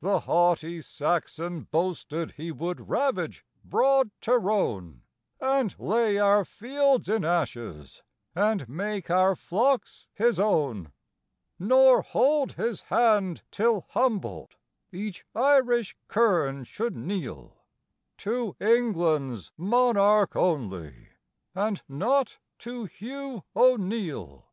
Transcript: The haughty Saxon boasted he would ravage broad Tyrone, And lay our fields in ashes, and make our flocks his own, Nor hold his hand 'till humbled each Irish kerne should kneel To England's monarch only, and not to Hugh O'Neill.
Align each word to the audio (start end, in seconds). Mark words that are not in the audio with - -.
The 0.00 0.18
haughty 0.18 0.80
Saxon 0.82 1.60
boasted 1.70 2.32
he 2.32 2.50
would 2.50 2.88
ravage 2.88 3.44
broad 3.64 4.10
Tyrone, 4.20 5.02
And 5.40 5.78
lay 5.78 6.18
our 6.18 6.44
fields 6.44 7.08
in 7.08 7.24
ashes, 7.24 8.02
and 8.34 8.68
make 8.68 9.10
our 9.10 9.36
flocks 9.36 10.08
his 10.12 10.40
own, 10.40 10.90
Nor 11.56 12.02
hold 12.02 12.54
his 12.54 12.80
hand 12.80 13.42
'till 13.52 13.86
humbled 13.90 14.56
each 14.90 15.24
Irish 15.36 15.96
kerne 16.08 16.64
should 16.64 16.96
kneel 16.96 17.54
To 18.18 18.56
England's 18.60 19.52
monarch 19.56 20.34
only, 20.34 21.10
and 21.54 21.80
not 21.88 22.38
to 22.58 22.86
Hugh 22.86 23.44
O'Neill. 23.54 24.46